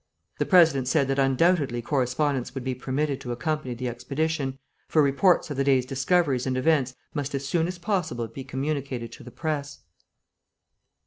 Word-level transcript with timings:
The 0.39 0.47
President 0.47 0.87
said 0.87 1.07
that 1.09 1.19
undoubtedly 1.19 1.83
correspondents 1.83 2.55
would 2.55 2.63
be 2.63 2.73
permitted 2.73 3.21
to 3.21 3.31
accompany 3.31 3.75
the 3.75 3.87
expedition, 3.87 4.57
for 4.87 4.99
reports 5.03 5.51
of 5.51 5.57
the 5.57 5.63
day's 5.63 5.85
discoveries 5.85 6.47
and 6.47 6.57
events 6.57 6.95
must 7.13 7.35
as 7.35 7.47
soon 7.47 7.67
as 7.67 7.77
possible 7.77 8.27
be 8.27 8.43
communicated 8.43 9.11
to 9.11 9.23
the 9.23 9.29
press. 9.29 9.81